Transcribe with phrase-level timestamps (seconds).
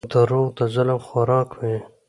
[0.11, 1.77] •دروغ د ظلم خوراک وي.